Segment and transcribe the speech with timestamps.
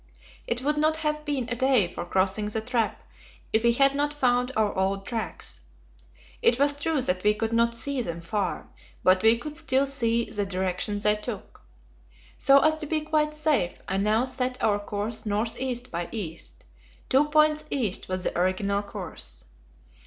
[0.47, 3.03] It would not have been a day for crossing the trap
[3.53, 5.61] if we had not found our old tracks.
[6.41, 8.69] It was true that we could not see them far,
[9.03, 11.61] but we could still see the direction they took.
[12.39, 16.65] So as to be quite safe, I now set our course north east by east
[17.07, 19.45] two points east was the original course.